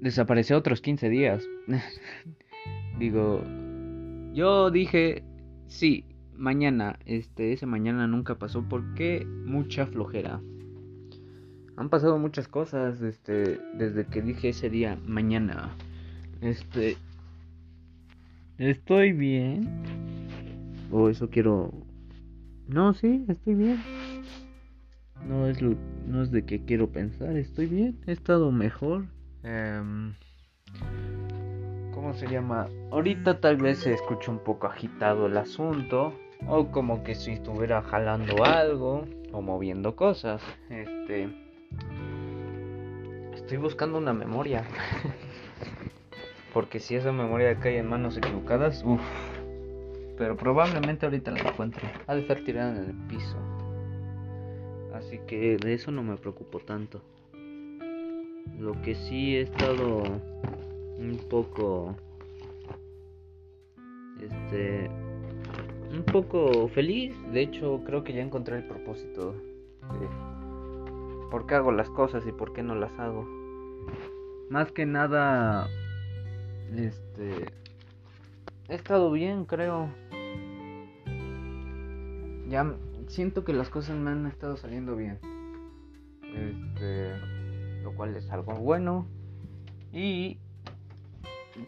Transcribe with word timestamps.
Desapareció 0.00 0.56
otros 0.56 0.80
15 0.80 1.08
días. 1.08 1.48
Digo, 2.98 3.42
yo 4.32 4.70
dije, 4.70 5.22
sí, 5.66 6.04
mañana, 6.36 6.98
este, 7.04 7.52
ese 7.52 7.66
mañana 7.66 8.06
nunca 8.06 8.36
pasó 8.36 8.64
porque 8.68 9.26
mucha 9.44 9.86
flojera. 9.86 10.40
Han 11.76 11.90
pasado 11.90 12.18
muchas 12.18 12.48
cosas, 12.48 13.00
este, 13.02 13.60
desde 13.74 14.04
que 14.06 14.22
dije 14.22 14.48
ese 14.48 14.68
día, 14.68 14.98
mañana. 15.06 15.70
Este, 16.40 16.96
estoy 18.58 19.12
bien. 19.12 19.68
O 20.90 21.08
eso 21.08 21.28
quiero. 21.30 21.72
No, 22.66 22.94
sí, 22.94 23.24
estoy 23.28 23.54
bien. 23.54 23.78
No 25.26 25.46
es 25.46 25.60
lo, 25.60 25.74
no 26.06 26.22
es 26.22 26.30
de 26.30 26.44
que 26.44 26.64
quiero 26.64 26.90
pensar, 26.90 27.36
estoy 27.36 27.66
bien, 27.66 27.98
he 28.06 28.12
estado 28.12 28.50
mejor. 28.50 29.06
Em, 29.42 30.14
¿Cómo 31.92 32.14
se 32.14 32.28
llama? 32.28 32.68
Ahorita 32.92 33.40
tal 33.40 33.56
vez 33.56 33.80
se 33.80 33.92
escucha 33.92 34.30
un 34.30 34.38
poco 34.38 34.68
agitado 34.68 35.26
el 35.26 35.36
asunto. 35.36 36.14
O 36.46 36.70
como 36.70 37.02
que 37.02 37.16
si 37.16 37.32
estuviera 37.32 37.82
jalando 37.82 38.44
algo. 38.44 39.04
O 39.32 39.42
moviendo 39.42 39.96
cosas. 39.96 40.40
Este. 40.70 41.28
Estoy 43.34 43.58
buscando 43.58 43.98
una 43.98 44.12
memoria. 44.12 44.64
Porque 46.54 46.78
si 46.78 46.94
esa 46.94 47.10
memoria 47.10 47.58
cae 47.58 47.78
en 47.78 47.88
manos 47.88 48.16
equivocadas, 48.16 48.84
uff. 48.84 49.02
Pero 50.16 50.36
probablemente 50.36 51.04
ahorita 51.04 51.32
la 51.32 51.40
encuentre. 51.40 51.82
Ha 52.06 52.14
de 52.14 52.20
estar 52.20 52.38
tirada 52.44 52.76
en 52.76 52.90
el 52.90 52.94
piso. 53.08 53.36
Así 54.98 55.18
que 55.28 55.56
de 55.56 55.74
eso 55.74 55.92
no 55.92 56.02
me 56.02 56.16
preocupo 56.16 56.58
tanto. 56.58 57.00
Lo 58.58 58.72
que 58.82 58.96
sí 58.96 59.36
he 59.36 59.42
estado 59.42 60.02
un 60.98 61.20
poco 61.30 61.94
este 64.20 64.90
un 65.92 66.02
poco 66.02 66.66
feliz. 66.68 67.14
De 67.32 67.42
hecho 67.42 67.80
creo 67.86 68.02
que 68.02 68.12
ya 68.12 68.22
encontré 68.22 68.56
el 68.56 68.66
propósito 68.66 69.32
de 69.32 70.08
por 71.30 71.46
qué 71.46 71.54
hago 71.54 71.70
las 71.70 71.88
cosas 71.90 72.26
y 72.26 72.32
por 72.32 72.52
qué 72.52 72.64
no 72.64 72.74
las 72.74 72.92
hago. 72.98 73.24
Más 74.50 74.72
que 74.72 74.84
nada 74.84 75.68
este 76.74 77.46
he 78.68 78.74
estado 78.74 79.12
bien 79.12 79.44
creo. 79.44 79.90
Ya 82.48 82.74
siento 83.08 83.44
que 83.44 83.52
las 83.52 83.68
cosas 83.68 83.96
me 83.96 84.10
han 84.10 84.26
estado 84.26 84.56
saliendo 84.56 84.96
bien 84.96 85.18
este 86.22 87.16
lo 87.82 87.94
cual 87.94 88.16
es 88.16 88.30
algo 88.30 88.54
bueno 88.54 89.06
y 89.92 90.38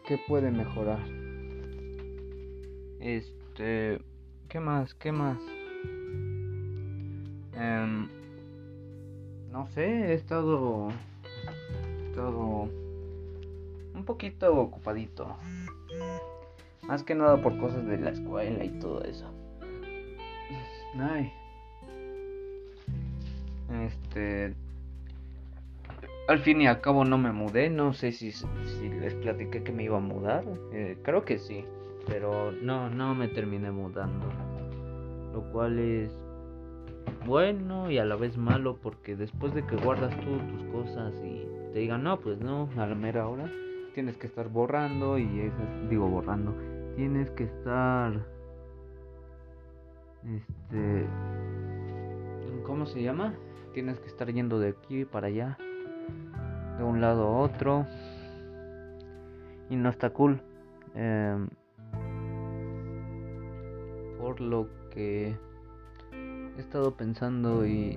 ¿Qué 0.07 0.19
puede 0.19 0.51
mejorar? 0.51 1.01
Este. 3.01 4.01
¿Qué 4.49 4.61
más? 4.61 4.95
¿Qué 4.95 5.11
más? 5.11 5.39
Em, 7.55 8.09
no 9.51 9.67
sé, 9.69 9.85
he 9.85 10.15
estado. 10.15 10.89
He 11.99 12.11
estado. 12.11 12.69
Un 13.95 14.05
poquito 14.05 14.55
ocupadito. 14.55 15.37
Más 16.83 17.03
que 17.03 17.15
nada 17.15 17.43
por 17.43 17.59
cosas 17.59 17.85
de 17.87 17.99
la 17.99 18.11
escuela 18.11 18.65
y 18.65 18.71
todo 18.79 19.03
eso. 19.03 19.27
Ay. 20.99 21.33
Este 23.87 24.55
al 26.31 26.39
fin 26.39 26.61
y 26.61 26.69
al 26.69 26.81
cabo 26.81 27.05
no 27.05 27.19
me 27.19 27.33
mudé, 27.33 27.71
no 27.71 27.93
sé 27.93 28.13
si, 28.13 28.33
les 29.01 29.15
platiqué 29.15 29.65
que 29.65 29.73
me 29.73 29.83
iba 29.83 29.97
a 29.97 30.01
mudar, 30.01 30.45
eh, 30.73 30.97
creo 31.03 31.25
que 31.25 31.39
sí, 31.39 31.65
pero 32.07 32.53
no, 32.53 32.89
no 32.89 33.17
me 33.17 33.27
terminé 33.27 33.73
mudando, 33.73 34.27
lo 35.33 35.43
cual 35.51 35.81
es 35.81 36.17
bueno 37.27 37.91
y 37.91 37.99
a 37.99 38.05
la 38.05 38.15
vez 38.15 38.37
malo 38.37 38.77
porque 38.81 39.17
después 39.17 39.55
de 39.55 39.67
que 39.67 39.75
guardas 39.75 40.15
tú 40.21 40.39
tus 40.39 40.63
cosas 40.71 41.13
y 41.25 41.45
te 41.73 41.81
digan 41.81 42.05
no, 42.05 42.21
pues 42.21 42.39
no, 42.39 42.69
a 42.77 42.87
la 42.87 42.95
mera 42.95 43.27
hora 43.27 43.51
tienes 43.95 44.17
que 44.17 44.29
estar 44.29 44.49
borrando 44.49 45.19
y 45.19 45.41
eso, 45.41 45.89
digo 45.89 46.09
borrando, 46.09 46.55
tienes 46.95 47.29
que 47.31 47.45
estar, 47.45 48.25
este, 50.25 51.07
¿cómo 52.65 52.87
se 52.87 53.03
llama? 53.03 53.35
Tienes 53.73 53.99
que 54.01 54.09
estar 54.09 54.31
yendo 54.33 54.59
de 54.59 54.71
aquí 54.71 55.05
para 55.05 55.29
allá 55.29 55.57
de 56.79 56.85
un 56.85 57.01
lado 57.01 57.27
a 57.27 57.39
otro. 57.39 57.87
Y 59.69 59.77
no 59.77 59.89
está 59.89 60.11
cool 60.11 60.41
em, 60.95 61.49
por 64.19 64.41
lo 64.41 64.69
que 64.91 65.37
he 66.57 66.61
estado 66.61 66.97
pensando 66.97 67.65
y, 67.65 67.97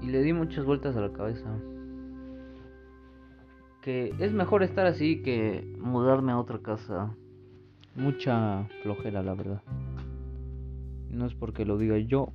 y 0.00 0.06
le 0.06 0.22
di 0.22 0.32
muchas 0.32 0.64
vueltas 0.64 0.96
a 0.96 1.00
la 1.00 1.12
cabeza. 1.12 1.48
Que 3.82 4.14
es 4.18 4.32
mejor 4.32 4.62
estar 4.62 4.86
así 4.86 5.22
que 5.22 5.76
mudarme 5.78 6.32
a 6.32 6.38
otra 6.38 6.58
casa. 6.60 7.14
Mucha 7.94 8.66
flojera 8.82 9.22
la 9.22 9.34
verdad 9.34 9.62
no 11.12 11.26
es 11.26 11.34
porque 11.34 11.64
lo 11.64 11.78
diga 11.78 11.98
yo 11.98 12.32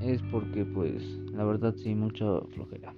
es 0.00 0.22
porque 0.22 0.64
pues 0.64 1.02
la 1.32 1.44
verdad 1.44 1.74
sí 1.76 1.94
mucha 1.94 2.24
flojera. 2.54 2.94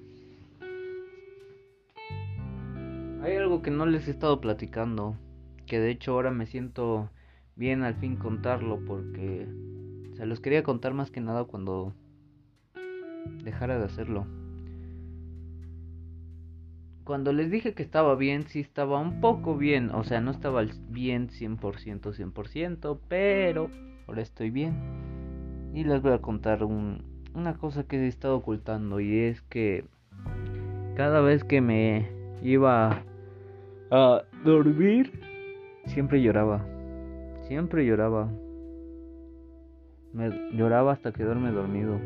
Hay 3.22 3.36
algo 3.36 3.62
que 3.62 3.70
no 3.70 3.86
les 3.86 4.08
he 4.08 4.10
estado 4.10 4.40
platicando, 4.40 5.16
que 5.66 5.78
de 5.78 5.90
hecho 5.90 6.12
ahora 6.12 6.30
me 6.30 6.46
siento 6.46 7.10
bien 7.54 7.82
al 7.82 7.94
fin 7.94 8.16
contarlo 8.16 8.80
porque 8.84 9.46
se 10.14 10.26
los 10.26 10.40
quería 10.40 10.62
contar 10.62 10.94
más 10.94 11.10
que 11.10 11.20
nada 11.20 11.44
cuando 11.44 11.92
dejara 13.44 13.78
de 13.78 13.84
hacerlo. 13.84 14.26
Cuando 17.12 17.34
les 17.34 17.50
dije 17.50 17.74
que 17.74 17.82
estaba 17.82 18.14
bien, 18.14 18.44
sí 18.44 18.60
estaba 18.60 18.98
un 18.98 19.20
poco 19.20 19.54
bien, 19.54 19.90
o 19.90 20.02
sea, 20.02 20.22
no 20.22 20.30
estaba 20.30 20.64
bien 20.88 21.28
100%, 21.28 22.14
100%, 22.14 22.98
pero 23.06 23.68
ahora 24.08 24.22
estoy 24.22 24.48
bien. 24.48 24.72
Y 25.74 25.84
les 25.84 26.00
voy 26.00 26.12
a 26.12 26.22
contar 26.22 26.64
una 26.64 27.58
cosa 27.58 27.84
que 27.84 27.98
he 27.98 28.06
estado 28.06 28.36
ocultando 28.36 28.98
y 28.98 29.18
es 29.18 29.42
que 29.42 29.84
cada 30.96 31.20
vez 31.20 31.44
que 31.44 31.60
me 31.60 32.08
iba 32.42 33.02
a 33.90 34.22
dormir 34.42 35.12
siempre 35.84 36.22
lloraba, 36.22 36.64
siempre 37.42 37.84
lloraba, 37.84 38.32
me 40.14 40.30
lloraba 40.56 40.92
hasta 40.92 41.12
quedarme 41.12 41.50
dormido. 41.50 42.00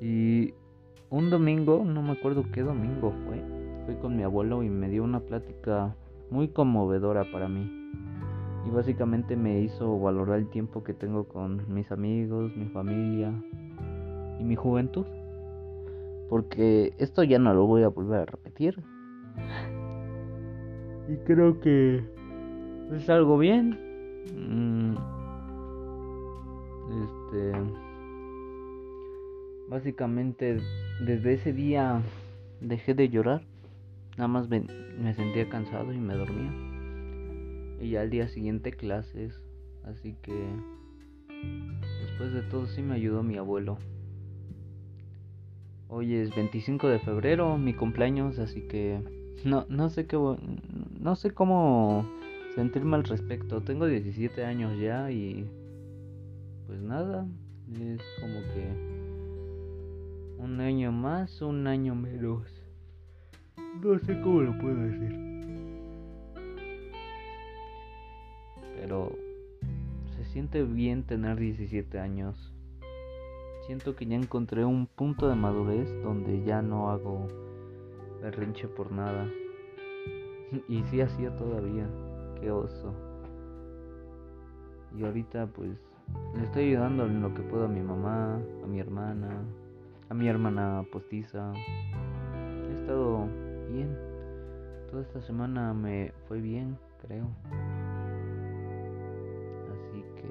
Y 0.00 0.54
un 1.14 1.30
domingo, 1.30 1.84
no 1.84 2.02
me 2.02 2.10
acuerdo 2.10 2.44
qué 2.52 2.62
domingo 2.62 3.14
fue, 3.24 3.40
fui 3.86 3.94
con 3.96 4.16
mi 4.16 4.24
abuelo 4.24 4.64
y 4.64 4.68
me 4.68 4.88
dio 4.88 5.04
una 5.04 5.20
plática 5.20 5.94
muy 6.28 6.48
conmovedora 6.48 7.24
para 7.30 7.48
mí 7.48 7.84
y 8.66 8.70
básicamente 8.70 9.36
me 9.36 9.60
hizo 9.60 9.96
valorar 10.00 10.38
el 10.38 10.48
tiempo 10.48 10.82
que 10.82 10.92
tengo 10.92 11.28
con 11.28 11.72
mis 11.72 11.92
amigos, 11.92 12.56
mi 12.56 12.66
familia 12.66 13.32
y 14.40 14.44
mi 14.44 14.56
juventud. 14.56 15.06
Porque 16.28 16.94
esto 16.98 17.22
ya 17.22 17.38
no 17.38 17.52
lo 17.54 17.66
voy 17.66 17.82
a 17.82 17.88
volver 17.88 18.20
a 18.20 18.24
repetir. 18.24 18.82
Y 21.08 21.16
creo 21.26 21.60
que 21.60 22.02
es 22.92 23.10
algo 23.10 23.38
bien. 23.38 23.78
Mm, 24.34 24.96
este. 27.04 27.83
Básicamente, 29.68 30.58
desde 31.00 31.34
ese 31.34 31.52
día 31.52 32.02
dejé 32.60 32.94
de 32.94 33.08
llorar. 33.08 33.42
Nada 34.16 34.28
más 34.28 34.48
me 34.48 35.14
sentía 35.14 35.48
cansado 35.48 35.92
y 35.92 35.98
me 35.98 36.14
dormía 36.14 36.52
y 37.80 37.90
ya 37.90 38.00
al 38.00 38.10
día 38.10 38.28
siguiente 38.28 38.72
clases. 38.72 39.40
Así 39.84 40.16
que 40.22 40.32
después 42.00 42.32
de 42.32 42.42
todo 42.42 42.66
sí 42.66 42.82
me 42.82 42.94
ayudó 42.94 43.22
mi 43.22 43.36
abuelo. 43.36 43.78
Hoy 45.88 46.14
es 46.14 46.34
25 46.34 46.88
de 46.88 46.98
febrero, 46.98 47.58
mi 47.58 47.74
cumpleaños, 47.74 48.38
así 48.38 48.62
que 48.62 49.00
no, 49.44 49.66
no 49.68 49.90
sé 49.90 50.06
qué 50.06 50.16
no 50.16 51.16
sé 51.16 51.30
cómo 51.32 52.08
sentirme 52.54 52.96
al 52.96 53.04
respecto. 53.04 53.60
Tengo 53.60 53.86
17 53.86 54.44
años 54.44 54.78
ya 54.80 55.10
y 55.10 55.46
pues 56.66 56.80
nada, 56.80 57.26
es 57.78 58.00
como 58.20 58.40
que 58.54 58.93
un 60.44 60.60
año 60.60 60.92
más, 60.92 61.40
un 61.40 61.66
año 61.66 61.94
menos. 61.94 62.62
No 63.82 63.98
sé 63.98 64.20
cómo 64.20 64.42
lo 64.42 64.58
puedo 64.58 64.76
decir. 64.76 65.24
pero 68.84 69.12
se 70.14 70.26
siente 70.26 70.62
bien 70.62 71.04
tener 71.04 71.38
17 71.38 71.98
años. 71.98 72.52
Siento 73.66 73.96
que 73.96 74.04
ya 74.04 74.16
encontré 74.16 74.62
un 74.62 74.86
punto 74.86 75.26
de 75.26 75.34
madurez 75.34 75.88
donde 76.02 76.44
ya 76.44 76.60
no 76.60 76.90
hago 76.90 77.26
berrinche 78.20 78.68
por 78.68 78.92
nada. 78.92 79.26
Y 80.68 80.82
sí 80.84 81.00
hacía 81.00 81.34
todavía. 81.34 81.88
Qué 82.38 82.50
oso. 82.50 82.92
Y 84.94 85.02
ahorita 85.02 85.46
pues 85.46 85.70
le 86.36 86.44
estoy 86.44 86.64
ayudando 86.64 87.06
en 87.06 87.22
lo 87.22 87.32
que 87.32 87.40
puedo 87.40 87.64
a 87.64 87.68
mi 87.68 87.80
mamá, 87.80 88.38
a 88.62 88.66
mi 88.66 88.80
hermana, 88.80 89.42
mi 90.14 90.28
hermana 90.28 90.84
postiza. 90.90 91.52
He 91.52 92.80
estado 92.80 93.26
bien. 93.70 93.96
Toda 94.90 95.02
esta 95.02 95.20
semana 95.20 95.74
me 95.74 96.12
fue 96.28 96.40
bien, 96.40 96.78
creo. 97.02 97.28
Así 99.72 100.04
que 100.16 100.28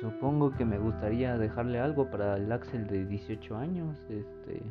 supongo 0.00 0.52
que 0.52 0.64
me 0.64 0.78
gustaría 0.78 1.36
dejarle 1.36 1.80
algo 1.80 2.10
para 2.10 2.36
el 2.36 2.50
Axel 2.52 2.86
de 2.86 3.04
18 3.06 3.56
años, 3.56 3.98
este 4.08 4.62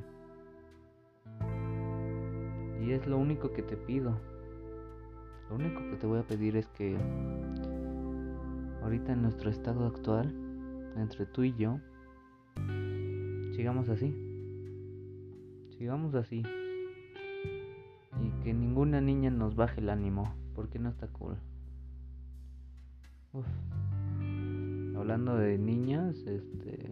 y 2.88 2.94
es 2.94 3.06
lo 3.06 3.18
único 3.18 3.52
que 3.52 3.64
te 3.64 3.76
pido. 3.76 4.18
Lo 5.50 5.56
único 5.56 5.82
que 5.90 5.98
te 5.98 6.08
voy 6.08 6.20
a 6.20 6.24
pedir 6.24 6.56
es 6.56 6.68
que 6.68 6.98
ahorita 8.82 9.12
en 9.12 9.24
nuestro 9.24 9.50
estado 9.50 9.86
actual, 9.86 10.34
entre 10.96 11.26
tú 11.26 11.44
y 11.44 11.54
yo, 11.56 11.80
sigamos 13.58 13.90
así. 13.90 14.14
Sigamos 15.80 16.14
así. 16.14 16.44
Y 18.22 18.44
que 18.44 18.54
ninguna 18.54 19.02
niña 19.02 19.32
nos 19.32 19.56
baje 19.56 19.82
el 19.82 19.90
ánimo, 19.90 20.32
porque 20.54 20.78
no 20.78 20.90
está 20.90 21.08
cool. 21.08 21.38
Hablando 24.96 25.36
de 25.38 25.58
niñas, 25.58 26.16
este... 26.28 26.92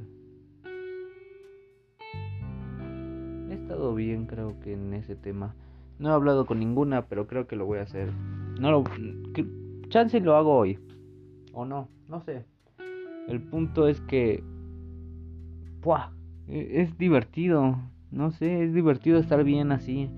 He 3.50 3.54
estado 3.54 3.94
bien 3.94 4.26
creo 4.26 4.60
que 4.60 4.74
en 4.74 4.96
ese 4.96 5.16
tema. 5.16 5.54
No 6.00 6.10
he 6.10 6.14
hablado 6.14 6.48
con 6.48 6.60
ninguna, 6.60 7.06
pero 7.06 7.28
creo 7.28 7.46
que 7.46 7.56
lo 7.56 7.68
voy 7.68 7.78
a 7.78 7.84
hacer. 7.84 8.12
No 8.60 8.72
lo... 8.72 8.84
Chance 9.90 10.20
lo 10.20 10.36
hago 10.36 10.56
hoy. 10.56 10.80
O 11.54 11.64
no, 11.64 11.90
no 12.10 12.22
sé. 12.22 12.44
El 13.28 13.40
punto 13.44 13.88
es 13.88 14.02
que... 14.02 14.44
¡Puah! 15.82 16.15
E, 16.48 16.82
es 16.82 16.98
divertido. 16.98 17.78
No 18.12 18.32
sé, 18.32 18.64
es 18.64 18.74
divertido 18.74 19.20
estar 19.20 19.44
bien 19.44 19.72
así. 19.72 20.10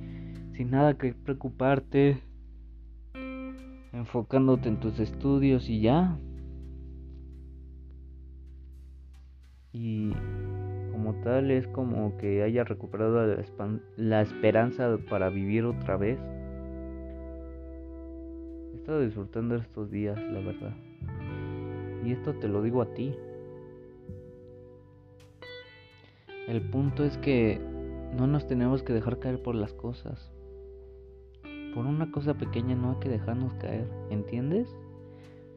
Sin 0.53 0.71
nada 0.71 0.97
que 0.97 1.13
preocuparte. 1.13 2.21
Enfocándote 3.93 4.69
en 4.69 4.79
tus 4.79 4.99
estudios 4.99 5.69
y 5.69 5.81
ya. 5.81 6.17
Y 9.71 10.11
como 10.91 11.13
tal 11.23 11.51
es 11.51 11.67
como 11.67 12.17
que 12.17 12.41
haya 12.41 12.63
recuperado 12.63 13.37
la, 13.95 14.21
esperanza 14.21 14.97
para 15.09 15.29
vivir 15.29 15.65
otra 15.65 15.97
vez. 15.97 16.19
He 18.73 18.77
estado 18.77 19.01
disfrutando 19.01 19.55
estos 19.55 19.91
días, 19.91 20.17
la 20.31 20.39
verdad. 20.39 20.75
Y 22.03 22.11
esto 22.11 22.33
te 22.35 22.47
lo 22.47 22.61
digo 22.63 22.81
a 22.81 22.93
ti. 22.93 23.13
El 26.47 26.61
punto 26.61 27.03
es 27.03 27.17
que 27.17 27.59
no 28.15 28.25
nos 28.25 28.47
tenemos 28.47 28.81
que 28.81 28.93
dejar 28.93 29.19
caer 29.19 29.41
por 29.43 29.53
las 29.53 29.73
cosas. 29.73 30.31
Por 31.75 31.85
una 31.85 32.09
cosa 32.11 32.35
pequeña 32.35 32.75
no 32.75 32.91
hay 32.91 32.99
que 32.99 33.09
dejarnos 33.09 33.53
caer, 33.55 33.87
¿entiendes? 34.09 34.73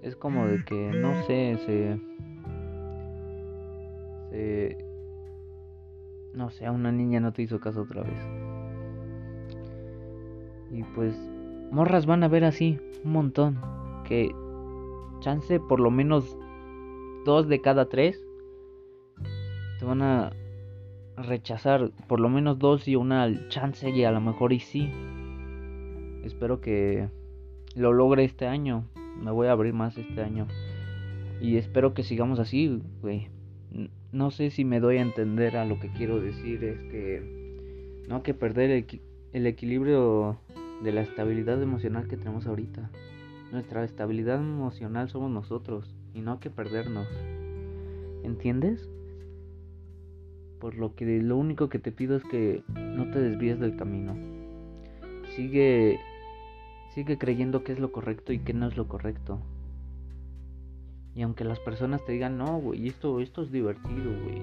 Es 0.03 0.17
como 0.17 0.47
de 0.47 0.65
que, 0.65 0.91
no 0.93 1.15
sé, 1.23 1.57
se... 1.65 2.01
se 4.31 4.91
no 6.35 6.51
sé, 6.51 6.69
una 6.69 6.91
niña 6.91 7.21
no 7.21 7.33
te 7.33 7.43
hizo 7.43 7.61
caso 7.61 7.83
otra 7.83 8.03
vez. 8.03 8.29
Y 10.73 10.83
pues, 10.95 11.17
morras 11.71 12.07
van 12.07 12.25
a 12.25 12.29
ver 12.29 12.45
así, 12.45 12.79
un 13.05 13.13
montón. 13.13 13.61
Que 14.05 14.35
chance 15.21 15.61
por 15.61 15.79
lo 15.79 15.91
menos 15.91 16.37
dos 17.25 17.47
de 17.49 17.61
cada 17.61 17.89
tres 17.89 18.25
te 19.79 19.85
van 19.85 20.03
a 20.03 20.33
rechazar. 21.17 21.91
Por 22.07 22.21
lo 22.21 22.29
menos 22.29 22.59
dos 22.59 22.89
y 22.89 22.97
una 22.97 23.49
chance 23.49 23.91
y 23.91 24.05
a 24.05 24.13
lo 24.13 24.21
mejor 24.21 24.53
y 24.53 24.61
sí. 24.61 24.91
Espero 26.25 26.61
que 26.61 27.09
lo 27.75 27.93
logre 27.93 28.25
este 28.25 28.47
año. 28.47 28.85
Me 29.23 29.31
voy 29.31 29.49
a 29.49 29.53
abrir 29.53 29.75
más 29.75 29.97
este 29.99 30.23
año. 30.23 30.47
Y 31.41 31.57
espero 31.57 31.95
que 31.95 32.03
sigamos 32.03 32.39
así, 32.39 32.83
güey 33.01 33.29
no 34.13 34.31
sé 34.31 34.51
si 34.51 34.65
me 34.65 34.81
doy 34.81 34.97
a 34.97 35.03
entender 35.03 35.57
a 35.57 35.65
lo 35.65 35.79
que 35.79 35.89
quiero 35.89 36.21
decir, 36.21 36.65
es 36.65 36.81
que 36.91 38.03
no 38.09 38.17
hay 38.17 38.23
que 38.23 38.35
perder 38.35 38.87
el, 39.33 39.47
equilibrio 39.47 40.39
de 40.83 40.93
la 40.93 41.03
estabilidad 41.03 41.63
emocional 41.63 42.09
que 42.09 42.17
tenemos 42.17 42.47
ahorita. 42.47 42.91
Nuestra 43.53 43.85
estabilidad 43.85 44.37
emocional 44.37 45.09
somos 45.09 45.31
nosotros 45.31 45.95
y 46.15 46.21
no 46.21 46.33
hay 46.33 46.39
que 46.39 46.51
perdernos. 46.51 47.07
¿Entiendes? 48.25 48.89
Por 50.61 50.77
lo 50.77 50.95
que 50.95 51.21
lo 51.23 51.37
único 51.37 51.69
que 51.69 51.79
te 51.79 51.91
pido 51.91 52.17
es 52.17 52.25
que 52.25 52.63
no 52.75 53.11
te 53.11 53.19
desvíes 53.19 53.59
del 53.59 53.77
camino. 53.77 54.15
Sigue 55.35 55.99
sigue 56.91 57.19
creyendo 57.19 57.65
que 57.65 57.73
es 57.73 57.79
lo 57.79 57.93
correcto 57.93 58.33
y 58.33 58.41
que 58.41 58.53
no 58.53 58.67
es 58.67 58.77
lo 58.77 58.89
correcto. 58.89 59.39
Y 61.15 61.23
aunque 61.23 61.45
las 61.45 61.59
personas 61.61 62.05
te 62.05 62.13
digan, 62.13 62.39
no, 62.39 62.59
güey, 62.59 62.89
esto, 62.89 63.21
esto 63.21 63.43
es 63.43 63.51
divertido, 63.51 64.13
güey. 64.25 64.41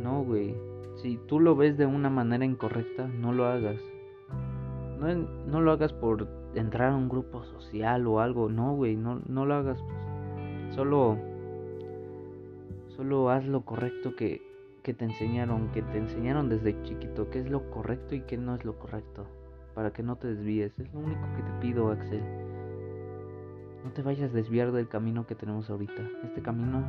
No, 0.00 0.22
güey. 0.22 0.54
Si 0.96 1.18
tú 1.26 1.40
lo 1.40 1.56
ves 1.56 1.76
de 1.76 1.86
una 1.86 2.10
manera 2.10 2.44
incorrecta, 2.44 3.06
no 3.06 3.32
lo 3.32 3.46
hagas. 3.46 3.80
No, 4.98 5.14
no 5.14 5.60
lo 5.60 5.72
hagas 5.72 5.92
por 5.92 6.28
entrar 6.54 6.92
a 6.92 6.96
un 6.96 7.08
grupo 7.08 7.44
social 7.44 8.06
o 8.06 8.20
algo. 8.20 8.48
No, 8.48 8.74
güey, 8.74 8.96
no, 8.96 9.20
no 9.26 9.46
lo 9.46 9.54
hagas. 9.54 9.78
Solo, 10.70 11.18
solo 12.96 13.30
haz 13.30 13.44
lo 13.46 13.62
correcto 13.62 14.14
que, 14.16 14.42
que 14.88 14.94
te 14.94 15.04
enseñaron, 15.04 15.70
que 15.72 15.82
te 15.82 15.98
enseñaron 15.98 16.48
desde 16.48 16.82
chiquito, 16.82 17.28
qué 17.28 17.40
es 17.40 17.50
lo 17.50 17.70
correcto 17.70 18.14
y 18.14 18.22
qué 18.22 18.38
no 18.38 18.54
es 18.54 18.64
lo 18.64 18.78
correcto. 18.78 19.26
Para 19.74 19.92
que 19.92 20.02
no 20.02 20.16
te 20.16 20.28
desvíes. 20.28 20.72
Es 20.78 20.90
lo 20.94 21.00
único 21.00 21.20
que 21.36 21.42
te 21.42 21.52
pido, 21.60 21.90
Axel. 21.90 22.22
No 23.84 23.92
te 23.92 24.00
vayas 24.00 24.30
a 24.30 24.34
desviar 24.34 24.72
del 24.72 24.88
camino 24.88 25.26
que 25.26 25.34
tenemos 25.34 25.68
ahorita. 25.68 26.08
Este 26.24 26.40
camino 26.40 26.82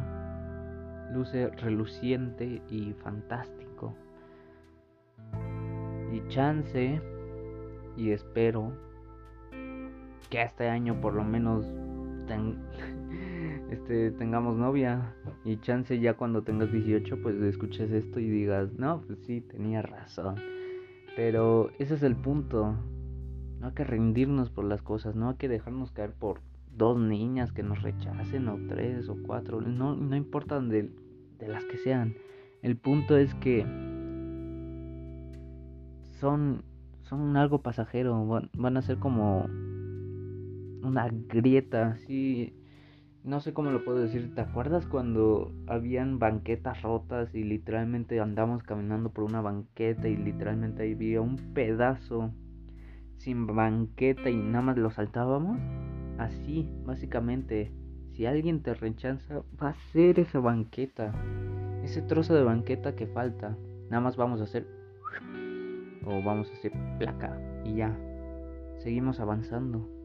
luce 1.14 1.50
reluciente 1.50 2.62
y 2.70 2.94
fantástico. 3.04 3.94
Y 6.14 6.26
chance 6.30 7.02
y 7.98 8.12
espero 8.12 8.72
que 10.30 10.42
este 10.42 10.70
año 10.70 11.02
por 11.02 11.16
lo 11.16 11.26
menos 11.26 11.66
este, 13.72 14.12
tengamos 14.12 14.58
novia. 14.58 15.16
Y 15.46 15.58
chance 15.58 16.00
ya 16.00 16.16
cuando 16.16 16.44
tengas 16.44 16.72
18 16.72 17.22
pues 17.22 17.42
escuches 17.42 17.92
esto 17.92 18.20
y 18.20 18.30
digas, 18.30 18.74
no, 18.74 19.02
pues 19.02 19.20
sí, 19.26 19.42
tenía 19.42 19.82
razón. 19.82 20.36
Pero 21.16 21.72
ese 21.80 21.96
es 21.96 22.04
el 22.04 22.16
punto. 22.16 22.76
No 23.60 23.68
hay 23.68 23.74
que 23.74 23.84
rendirnos 23.84 24.50
por 24.50 24.66
las 24.66 24.82
cosas, 24.82 25.16
no 25.16 25.30
hay 25.30 25.36
que 25.36 25.50
dejarnos 25.50 25.92
caer 25.92 26.14
por 26.14 26.42
dos 26.72 26.98
niñas 26.98 27.52
que 27.52 27.62
nos 27.62 27.82
rechacen 27.82 28.48
o 28.48 28.58
tres 28.70 29.10
o 29.10 29.18
cuatro, 29.22 29.60
no, 29.60 29.96
no 29.96 30.16
importa 30.16 30.62
de, 30.62 30.90
de 31.38 31.48
las 31.48 31.66
que 31.66 31.78
sean. 31.78 32.16
El 32.62 32.78
punto 32.78 33.18
es 33.18 33.34
que 33.36 33.66
son, 36.20 36.64
son 37.04 37.38
algo 37.38 37.62
pasajero, 37.62 38.50
van, 38.54 38.78
a 38.78 38.82
ser 38.82 38.98
como 38.98 39.46
una 40.84 41.10
grieta, 41.10 41.92
así, 41.92 42.54
no 43.24 43.40
sé 43.42 43.54
cómo 43.54 43.72
lo 43.72 43.84
puedo 43.84 44.00
decir. 44.00 44.34
¿Te 44.34 44.42
acuerdas 44.42 44.86
cuando 44.86 45.52
habían 45.68 46.20
banquetas 46.20 46.82
rotas 46.82 47.34
y 47.36 47.44
literalmente 47.44 48.20
andamos 48.20 48.64
caminando 48.64 49.12
por 49.12 49.26
una 49.26 49.42
banqueta 49.42 50.08
y 50.08 50.16
literalmente 50.16 50.84
ahí 50.84 50.94
había 50.94 51.22
un 51.22 51.36
pedazo 51.54 52.32
sin 53.18 53.46
banqueta 53.46 54.30
y 54.30 54.38
nada 54.38 54.62
más 54.62 54.78
lo 54.78 54.90
saltábamos? 54.92 55.60
Así, 56.18 56.70
básicamente, 56.86 57.72
si 58.12 58.26
alguien 58.26 58.62
te 58.62 58.74
rechaza, 58.74 59.44
va 59.62 59.70
a 59.70 59.76
ser 59.92 60.20
esa 60.20 60.40
banqueta. 60.40 61.14
Ese 61.84 62.02
trozo 62.02 62.34
de 62.34 62.44
banqueta 62.44 62.96
que 62.96 63.08
falta. 63.08 63.58
Nada 63.90 64.02
más 64.02 64.18
vamos 64.18 64.42
a 64.42 64.46
hacer... 64.46 64.68
O 66.06 66.24
vamos 66.24 66.50
a 66.50 66.54
hacer 66.54 66.72
placa. 66.98 67.40
Y 67.66 67.76
ya. 67.76 67.98
Seguimos 68.80 69.20
avanzando. 69.20 69.99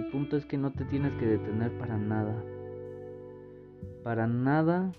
El 0.00 0.06
punto 0.06 0.38
es 0.38 0.46
que 0.46 0.56
no 0.56 0.72
te 0.72 0.86
tienes 0.86 1.12
que 1.20 1.26
detener 1.26 1.76
para 1.76 1.98
nada. 1.98 2.34
Para 4.02 4.26
nada. 4.26 4.92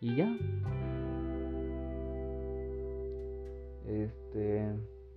Y 0.00 0.14
ya. 0.14 0.32
Este... 3.84 4.72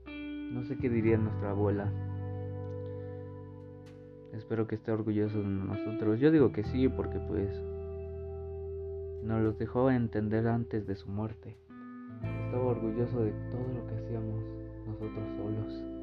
No 0.07 0.63
sé 0.63 0.75
qué 0.77 0.89
diría 0.89 1.17
nuestra 1.17 1.51
abuela. 1.51 1.93
Espero 4.33 4.65
que 4.65 4.73
esté 4.73 4.91
orgulloso 4.91 5.37
de 5.37 5.45
nosotros. 5.45 6.19
Yo 6.19 6.31
digo 6.31 6.51
que 6.51 6.63
sí, 6.63 6.89
porque 6.89 7.19
pues 7.19 7.47
nos 9.21 9.43
los 9.43 9.59
dejó 9.59 9.91
entender 9.91 10.47
antes 10.47 10.87
de 10.87 10.95
su 10.95 11.11
muerte. 11.11 11.55
Estaba 12.47 12.65
orgulloso 12.65 13.19
de 13.21 13.33
todo 13.51 13.67
lo 13.71 13.85
que 13.85 13.95
hacíamos 14.03 14.43
nosotros 14.87 15.29
solos. 15.37 15.98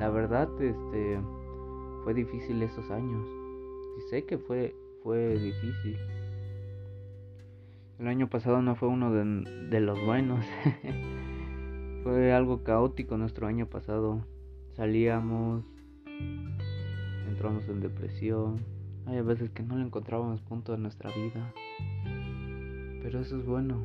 La 0.00 0.08
verdad, 0.08 0.48
este 0.58 1.20
fue 2.04 2.14
difícil 2.14 2.62
esos 2.62 2.90
años. 2.90 3.26
Y 3.98 4.08
sé 4.08 4.24
que 4.24 4.38
fue 4.38 4.74
fue 5.02 5.38
difícil. 5.38 5.98
El 7.98 8.08
año 8.08 8.28
pasado 8.28 8.62
no 8.62 8.76
fue 8.76 8.88
uno 8.88 9.12
de, 9.12 9.44
de 9.68 9.80
los 9.80 10.02
buenos. 10.04 10.44
fue 12.02 12.32
algo 12.32 12.62
caótico 12.64 13.18
nuestro 13.18 13.46
año 13.46 13.66
pasado. 13.66 14.24
Salíamos, 14.72 15.64
entramos 17.28 17.68
en 17.68 17.80
depresión. 17.80 18.56
Hay 19.04 19.20
veces 19.20 19.50
que 19.50 19.62
no 19.62 19.76
le 19.76 19.84
encontrábamos 19.84 20.40
punto 20.40 20.72
en 20.74 20.82
nuestra 20.82 21.10
vida. 21.10 21.52
Pero 23.02 23.20
eso 23.20 23.38
es 23.38 23.44
bueno. 23.44 23.84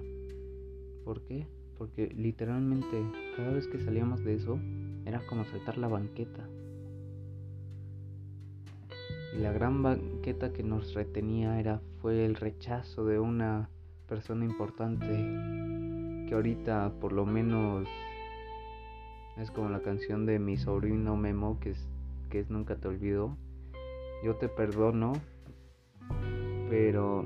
¿Por 1.03 1.21
qué? 1.23 1.45
Porque 1.77 2.07
literalmente 2.15 3.03
cada 3.35 3.51
vez 3.51 3.67
que 3.67 3.79
salíamos 3.79 4.23
de 4.23 4.35
eso 4.35 4.57
era 5.05 5.25
como 5.27 5.45
saltar 5.45 5.77
la 5.77 5.87
banqueta. 5.87 6.47
Y 9.35 9.39
la 9.39 9.51
gran 9.51 9.83
banqueta 9.83 10.53
que 10.53 10.63
nos 10.63 10.93
retenía 10.93 11.59
era 11.59 11.81
fue 12.01 12.25
el 12.25 12.35
rechazo 12.35 13.05
de 13.05 13.19
una 13.19 13.69
persona 14.07 14.45
importante 14.45 15.07
que 16.27 16.33
ahorita 16.33 16.93
por 16.99 17.11
lo 17.11 17.25
menos 17.25 17.87
es 19.37 19.51
como 19.51 19.69
la 19.69 19.81
canción 19.81 20.25
de 20.25 20.39
mi 20.39 20.57
sobrino 20.57 21.17
Memo 21.17 21.59
que 21.59 21.71
es 21.71 21.87
que 22.29 22.39
es 22.39 22.49
nunca 22.49 22.75
te 22.75 22.87
olvido. 22.87 23.37
Yo 24.23 24.35
te 24.35 24.49
perdono, 24.49 25.13
pero 26.69 27.23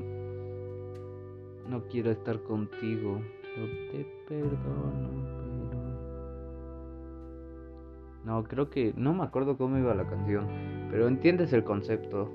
no 1.68 1.84
quiero 1.90 2.12
estar 2.12 2.42
contigo. 2.44 3.22
Yo 3.58 3.66
te 3.92 4.06
perdono, 4.28 5.49
no, 8.26 8.44
creo 8.44 8.70
que 8.70 8.94
no 8.96 9.14
me 9.14 9.24
acuerdo 9.24 9.58
cómo 9.58 9.78
iba 9.78 9.96
la 9.96 10.08
canción, 10.08 10.48
pero 10.92 11.08
entiendes 11.08 11.54
el 11.54 11.64
concepto. 11.64 12.32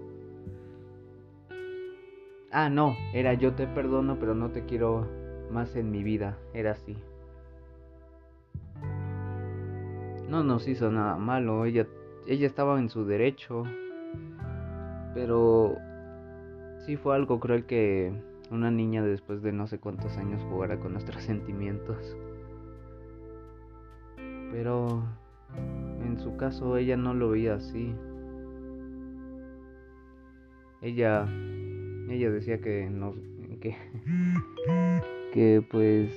Ah, 2.50 2.71
no, 2.71 2.95
era 3.12 3.35
yo 3.35 3.55
te 3.55 3.67
perdono, 3.67 4.19
pero 4.19 4.35
no 4.35 4.50
te 4.50 4.64
quiero 4.64 5.09
más 5.50 5.75
en 5.76 5.91
mi 5.91 6.03
vida. 6.03 6.38
Era 6.53 6.73
así. 6.73 6.97
No 10.29 10.43
nos 10.43 10.67
hizo 10.69 10.91
nada 10.91 11.17
malo, 11.17 11.64
ella, 11.64 11.87
ella 12.26 12.47
estaba 12.47 12.79
en 12.79 12.88
su 12.88 13.05
derecho. 13.05 13.64
Pero 15.14 15.76
sí 16.87 16.97
fue 16.97 17.14
algo 17.14 17.41
cruel 17.41 17.67
que 17.67 18.12
una 18.50 18.71
niña 18.71 19.03
después 19.05 19.43
de 19.43 19.53
no 19.53 19.67
sé 19.67 19.79
cuántos 19.79 20.17
años 20.17 20.43
jugara 20.50 20.79
con 20.79 20.93
nuestros 20.93 21.23
sentimientos. 21.25 22.17
Pero 24.53 25.03
en 26.04 26.18
su 26.18 26.37
caso 26.37 26.76
ella 26.76 26.96
no 26.96 27.14
lo 27.14 27.30
veía 27.30 27.54
así. 27.54 27.94
Ella 30.82 31.26
ella 32.08 32.30
decía 32.30 32.61
que 32.61 32.88
nos 32.90 33.16
que 33.61 33.75
que 35.32 35.66
pues 35.70 36.11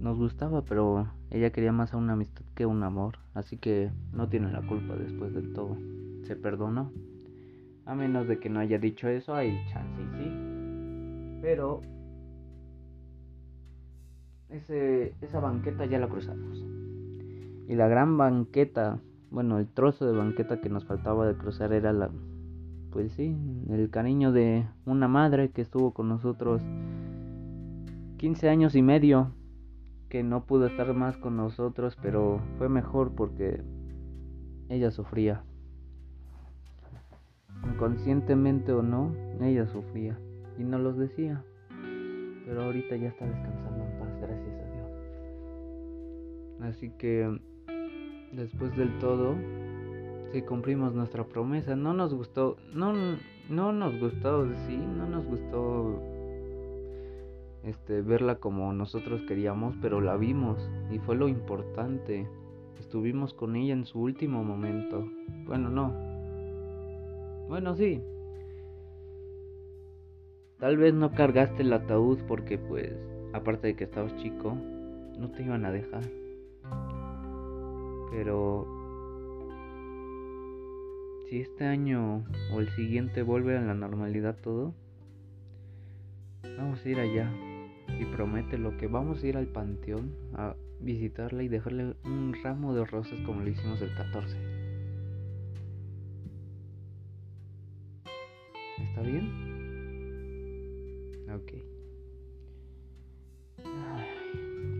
nos 0.00 0.16
gustaba, 0.16 0.62
pero 0.64 1.08
ella 1.30 1.50
quería 1.50 1.72
más 1.72 1.92
a 1.92 1.96
una 1.96 2.12
amistad 2.12 2.44
que 2.54 2.66
un 2.66 2.82
amor, 2.82 3.18
así 3.34 3.56
que 3.56 3.90
no 4.12 4.28
tiene 4.28 4.50
la 4.52 4.62
culpa 4.62 4.94
después 4.94 5.34
del 5.34 5.52
todo. 5.52 5.76
Se 6.22 6.36
perdonó. 6.36 6.92
A 7.84 7.94
menos 7.94 8.28
de 8.28 8.38
que 8.38 8.50
no 8.50 8.60
haya 8.60 8.78
dicho 8.78 9.08
eso, 9.08 9.34
hay 9.34 9.58
chance 9.70 10.00
y 10.02 10.18
sí. 10.18 11.38
Pero 11.40 11.80
ese, 14.50 15.14
esa 15.20 15.40
banqueta 15.40 15.86
ya 15.86 15.98
la 15.98 16.08
cruzamos. 16.08 16.77
Y 17.68 17.74
la 17.74 17.86
gran 17.86 18.16
banqueta, 18.16 18.98
bueno, 19.30 19.58
el 19.58 19.68
trozo 19.68 20.06
de 20.06 20.16
banqueta 20.16 20.58
que 20.62 20.70
nos 20.70 20.86
faltaba 20.86 21.26
de 21.26 21.36
cruzar 21.36 21.74
era 21.74 21.92
la, 21.92 22.10
pues 22.90 23.12
sí, 23.12 23.36
el 23.68 23.90
cariño 23.90 24.32
de 24.32 24.66
una 24.86 25.06
madre 25.06 25.50
que 25.50 25.60
estuvo 25.60 25.92
con 25.92 26.08
nosotros 26.08 26.62
15 28.16 28.48
años 28.48 28.74
y 28.74 28.80
medio, 28.80 29.34
que 30.08 30.22
no 30.22 30.46
pudo 30.46 30.64
estar 30.66 30.94
más 30.94 31.18
con 31.18 31.36
nosotros, 31.36 31.98
pero 32.00 32.40
fue 32.56 32.70
mejor 32.70 33.14
porque 33.14 33.62
ella 34.70 34.90
sufría. 34.90 35.44
Inconscientemente 37.70 38.72
o 38.72 38.82
no, 38.82 39.12
ella 39.42 39.66
sufría 39.66 40.18
y 40.58 40.64
no 40.64 40.78
los 40.78 40.96
decía. 40.96 41.44
Pero 42.46 42.62
ahorita 42.62 42.96
ya 42.96 43.08
está 43.08 43.26
descansando 43.26 43.84
en 43.84 43.98
paz, 43.98 44.08
gracias 44.22 44.58
a 44.58 44.64
Dios. 44.72 44.90
Así 46.62 46.88
que 46.96 47.38
después 48.32 48.76
del 48.76 48.98
todo, 48.98 49.34
si 50.32 50.42
cumplimos 50.42 50.94
nuestra 50.94 51.24
promesa, 51.24 51.76
no 51.76 51.94
nos 51.94 52.14
gustó, 52.14 52.56
no, 52.74 52.92
no 53.48 53.72
nos 53.72 53.98
gustó, 53.98 54.46
sí, 54.66 54.76
no 54.76 55.06
nos 55.06 55.24
gustó 55.24 56.00
este, 57.64 58.02
verla 58.02 58.36
como 58.36 58.72
nosotros 58.72 59.22
queríamos, 59.22 59.74
pero 59.80 60.00
la 60.00 60.16
vimos 60.16 60.70
y 60.90 60.98
fue 60.98 61.16
lo 61.16 61.28
importante. 61.28 62.26
Estuvimos 62.78 63.34
con 63.34 63.56
ella 63.56 63.74
en 63.74 63.84
su 63.84 64.00
último 64.00 64.44
momento. 64.44 65.06
Bueno, 65.46 65.68
no. 65.68 65.92
Bueno, 67.48 67.74
sí. 67.74 68.00
Tal 70.58 70.76
vez 70.76 70.94
no 70.94 71.12
cargaste 71.12 71.62
el 71.62 71.72
ataúd 71.72 72.18
porque 72.26 72.58
pues, 72.58 72.92
aparte 73.32 73.68
de 73.68 73.76
que 73.76 73.84
estabas 73.84 74.16
chico, 74.16 74.56
no 75.18 75.30
te 75.30 75.42
iban 75.42 75.64
a 75.64 75.72
dejar. 75.72 76.02
Pero 78.10 78.66
si 81.28 81.40
este 81.40 81.64
año 81.66 82.24
o 82.52 82.60
el 82.60 82.70
siguiente 82.70 83.22
vuelve 83.22 83.56
a 83.58 83.60
la 83.60 83.74
normalidad 83.74 84.36
todo, 84.42 84.74
vamos 86.56 86.84
a 86.84 86.88
ir 86.88 86.98
allá. 86.98 87.30
Y 88.00 88.04
promete 88.04 88.58
lo 88.58 88.76
que 88.76 88.86
vamos 88.86 89.22
a 89.22 89.26
ir 89.26 89.36
al 89.36 89.48
panteón 89.48 90.14
a 90.34 90.54
visitarla 90.80 91.42
y 91.42 91.48
dejarle 91.48 91.96
un 92.04 92.34
ramo 92.42 92.74
de 92.74 92.84
rosas 92.84 93.18
como 93.26 93.42
lo 93.42 93.48
hicimos 93.48 93.80
el 93.82 93.94
14. 93.94 94.36
¿Está 98.78 99.02
bien? 99.02 99.28
Ok. 101.34 101.52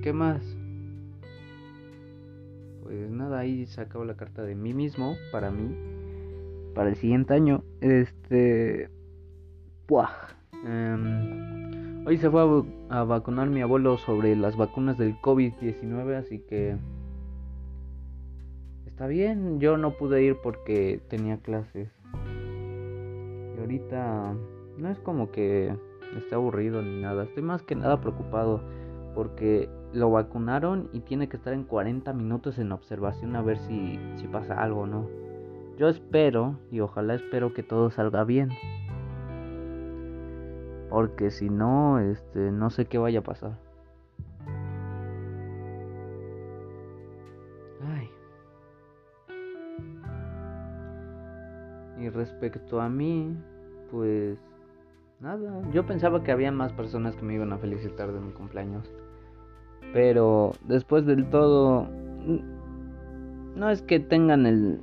¿Qué 0.03 0.13
más? 0.13 0.58
Ahí 3.39 3.67
se 3.67 3.81
acabó 3.81 4.05
la 4.05 4.17
carta 4.17 4.43
de 4.43 4.55
mí 4.55 4.75
mismo, 4.75 5.17
para 5.33 5.51
mí, 5.51 5.75
para 6.75 6.91
el 6.91 6.97
siguiente 6.97 7.35
año. 7.35 7.65
Este. 7.81 8.91
Puah. 9.87 10.11
Em, 10.65 12.07
hoy 12.07 12.19
se 12.19 12.31
fue 12.31 12.65
a, 12.91 13.05
vacunar 13.05 13.49
mi 13.49 13.63
abuelo 13.63 13.97
sobre 13.99 14.37
las 14.37 14.57
vacunas 14.57 14.99
del 14.99 15.17
COVID-19, 15.21 16.17
así 16.17 16.41
que. 16.41 16.77
Está 18.87 19.07
bien, 19.07 19.61
yo 19.61 19.77
no 19.77 19.93
pude 19.93 20.23
ir 20.23 20.37
porque 20.43 21.01
tenía 21.09 21.39
clases. 21.39 21.89
Y 23.57 23.61
ahorita 23.61 24.35
no 24.77 24.89
es 24.91 24.99
como 24.99 25.31
que 25.31 25.73
esté 26.17 26.35
aburrido 26.35 26.83
ni 26.83 27.01
nada, 27.01 27.25
estoy 27.25 27.43
más 27.43 27.63
que 27.63 27.77
nada 27.77 28.01
preocupado 28.01 28.61
porque 29.15 29.69
lo 29.93 30.11
vacunaron 30.11 30.91
y 30.93 31.01
tiene 31.01 31.29
que 31.29 31.37
estar 31.37 31.53
en 31.53 31.65
40 31.65 32.13
minutos 32.13 32.59
en 32.59 32.73
observación 32.73 33.37
a 33.37 33.43
ver 33.43 33.59
si, 33.59 33.99
si 34.17 34.27
pasa 34.29 34.63
algo 34.63 34.83
o 34.83 34.87
no. 34.87 35.09
Yo 35.79 35.89
espero 35.89 36.59
y 36.71 36.81
ojalá 36.81 37.15
espero 37.15 37.55
que 37.55 37.63
todo 37.63 37.91
salga 37.91 38.25
bien. 38.25 38.51
Porque 40.91 41.31
si 41.31 41.49
no, 41.51 42.01
este, 42.01 42.51
no 42.51 42.71
sé 42.71 42.87
qué 42.87 42.99
vaya 42.99 43.21
a 43.21 43.23
pasar. 43.23 43.59
Ay. 47.87 48.11
Y 51.99 52.09
respecto 52.09 52.81
a 52.81 52.89
mí, 52.89 53.37
pues 53.91 54.39
nada, 55.21 55.63
yo 55.73 55.87
pensaba 55.87 56.23
que 56.23 56.33
había 56.33 56.51
más 56.51 56.73
personas 56.73 57.15
que 57.17 57.23
me 57.23 57.35
iban 57.35 57.53
a 57.53 57.59
felicitar 57.59 58.13
de 58.13 58.21
mi 58.21 58.33
cumpleaños. 58.33 58.91
Pero 59.93 60.53
después 60.67 61.07
del 61.07 61.29
todo, 61.31 61.89
no 63.57 63.71
es 63.71 63.83
que 63.83 64.01
tengan 64.01 64.47
el, 64.47 64.81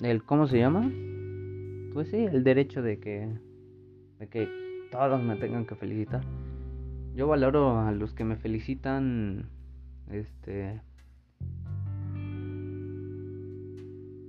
el 0.00 0.22
¿cómo 0.24 0.46
se 0.46 0.58
llama? 0.58 0.90
Pues 1.92 2.08
sí, 2.08 2.16
el 2.16 2.42
derecho 2.44 2.82
de 2.82 2.98
que, 2.98 3.28
de 4.18 4.28
que 4.28 4.48
todos 4.90 5.22
me 5.22 5.36
tengan 5.36 5.66
que 5.66 5.74
felicitar. 5.74 6.22
Yo 7.14 7.28
valoro 7.28 7.78
a 7.78 7.92
los 7.92 8.14
que 8.14 8.24
me 8.24 8.36
felicitan, 8.36 9.48
este, 10.10 10.80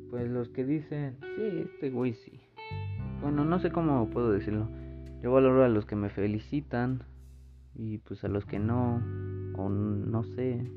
pues 0.10 0.30
los 0.30 0.50
que 0.50 0.66
dicen, 0.66 1.16
sí, 1.22 1.64
este 1.74 1.90
güey 1.90 2.14
sí. 2.14 2.40
Bueno, 3.22 3.46
no 3.46 3.60
sé 3.60 3.72
cómo 3.72 4.10
puedo 4.10 4.32
decirlo. 4.32 4.68
Yo 5.22 5.32
valoro 5.32 5.64
a 5.64 5.70
los 5.70 5.86
que 5.86 5.96
me 5.96 6.10
felicitan 6.10 7.04
y 7.76 7.98
pues 8.00 8.24
a 8.24 8.28
los 8.28 8.46
que 8.46 8.60
no, 8.60 9.02
o 9.56 9.70
no 9.70 10.24
sé. 10.24 10.72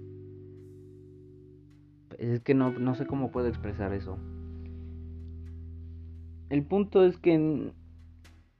Es 2.18 2.40
que 2.40 2.54
no, 2.54 2.70
no 2.78 2.94
sé 2.94 3.06
cómo 3.06 3.30
puedo 3.30 3.48
expresar 3.48 3.92
eso. 3.92 4.18
El 6.50 6.62
punto 6.64 7.04
es 7.04 7.18
que 7.18 7.72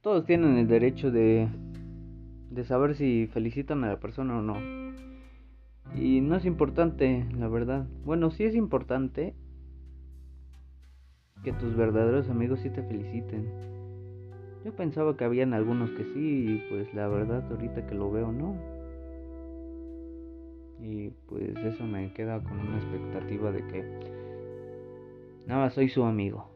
todos 0.01 0.25
tienen 0.25 0.57
el 0.57 0.67
derecho 0.67 1.11
de, 1.11 1.47
de 2.51 2.63
saber 2.65 2.95
si 2.95 3.27
felicitan 3.27 3.83
a 3.83 3.87
la 3.87 3.99
persona 3.99 4.37
o 4.37 4.41
no. 4.41 4.57
Y 5.95 6.19
no 6.21 6.35
es 6.35 6.45
importante, 6.45 7.25
la 7.37 7.47
verdad. 7.47 7.87
Bueno, 8.03 8.31
sí 8.31 8.43
es 8.43 8.55
importante 8.55 9.33
que 11.43 11.53
tus 11.53 11.75
verdaderos 11.75 12.29
amigos 12.29 12.59
sí 12.61 12.69
te 12.69 12.83
feliciten. 12.83 13.74
Yo 14.65 14.75
pensaba 14.75 15.15
que 15.15 15.23
habían 15.23 15.53
algunos 15.53 15.91
que 15.91 16.03
sí, 16.05 16.55
y 16.55 16.65
pues 16.69 16.91
la 16.95 17.07
verdad 17.07 17.45
ahorita 17.51 17.85
que 17.85 17.93
lo 17.93 18.09
veo 18.09 18.31
no. 18.31 18.55
Y 20.81 21.11
pues 21.27 21.55
eso 21.57 21.83
me 21.83 22.11
queda 22.13 22.41
con 22.41 22.59
una 22.59 22.77
expectativa 22.77 23.51
de 23.51 23.67
que 23.67 23.83
nada, 25.45 25.69
soy 25.69 25.87
su 25.87 26.03
amigo. 26.03 26.47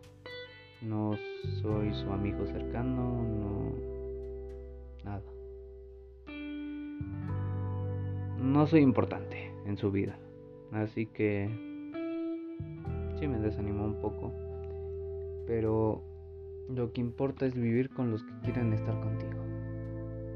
No 0.82 1.12
soy 1.62 1.94
su 1.94 2.12
amigo 2.12 2.48
cercano, 2.48 3.22
no 3.22 3.74
nada. 5.04 5.22
No 8.40 8.66
soy 8.66 8.82
importante 8.82 9.52
en 9.68 9.78
su 9.78 9.92
vida. 9.92 10.18
Así 10.72 11.06
que 11.06 11.48
sí 13.20 13.28
me 13.28 13.38
desanimó 13.38 13.86
un 13.86 14.02
poco. 14.02 14.32
Pero 15.46 16.02
lo 16.70 16.94
que 16.94 17.02
importa 17.02 17.46
es 17.46 17.56
vivir 17.56 17.90
con 17.90 18.12
los 18.12 18.24
que 18.24 18.34
quieren 18.44 18.74
estar 18.74 19.00
contigo. 19.02 19.40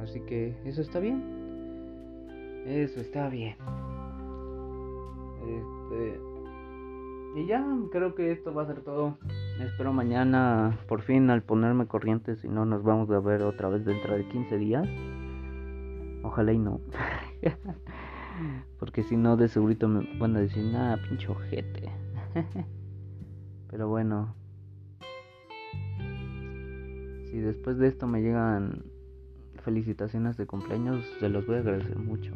Así 0.02 0.20
que 0.22 0.58
eso 0.66 0.82
está 0.82 1.00
bien. 1.00 1.24
Eso 2.66 3.00
está 3.00 3.30
bien. 3.30 3.56
Este. 5.48 6.20
Y 7.36 7.48
ya, 7.48 7.66
creo 7.92 8.14
que 8.16 8.32
esto 8.32 8.54
va 8.54 8.64
a 8.64 8.68
ser 8.68 8.82
todo. 8.82 9.18
Espero 9.60 9.94
mañana, 9.94 10.78
por 10.88 11.02
fin, 11.02 11.30
al 11.30 11.42
ponerme 11.42 11.88
corriente, 11.88 12.36
si 12.36 12.48
no, 12.48 12.66
nos 12.66 12.84
vamos 12.84 13.10
a 13.10 13.20
ver 13.20 13.44
otra 13.44 13.70
vez 13.70 13.86
dentro 13.86 14.16
de 14.16 14.28
15 14.28 14.58
días. 14.58 14.88
Ojalá 16.24 16.54
y 16.54 16.60
no. 16.60 16.80
Porque 18.80 19.04
si 19.04 19.18
no, 19.18 19.38
de 19.38 19.48
seguro 19.48 19.88
me 19.88 20.18
van 20.20 20.36
a 20.36 20.40
decir, 20.40 20.64
nada, 20.66 20.98
pinche 21.08 21.28
ojete. 21.28 21.92
Pero 23.70 23.88
bueno. 23.88 24.36
Si 27.34 27.40
después 27.40 27.80
de 27.80 27.88
esto 27.88 28.06
me 28.06 28.22
llegan 28.22 28.84
felicitaciones 29.64 30.38
de 30.38 30.46
cumpleaños, 30.46 31.04
se 31.20 31.30
los 31.30 31.48
voy 31.48 31.56
a 31.56 31.60
agradecer 31.62 31.98
mucho. 31.98 32.32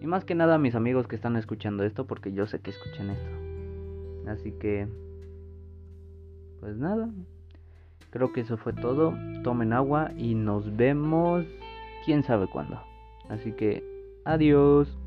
Y 0.00 0.06
más 0.08 0.24
que 0.24 0.34
nada 0.34 0.56
a 0.56 0.58
mis 0.58 0.74
amigos 0.74 1.06
que 1.06 1.14
están 1.14 1.36
escuchando 1.36 1.84
esto, 1.84 2.08
porque 2.08 2.32
yo 2.32 2.48
sé 2.48 2.58
que 2.58 2.70
escuchan 2.70 3.10
esto. 3.10 3.30
Así 4.28 4.50
que, 4.50 4.88
pues 6.58 6.76
nada, 6.76 7.08
creo 8.10 8.32
que 8.32 8.40
eso 8.40 8.56
fue 8.56 8.72
todo. 8.72 9.14
Tomen 9.44 9.74
agua 9.74 10.10
y 10.16 10.34
nos 10.34 10.76
vemos 10.76 11.46
quién 12.04 12.24
sabe 12.24 12.48
cuándo. 12.48 12.82
Así 13.28 13.52
que, 13.52 13.84
adiós. 14.24 14.98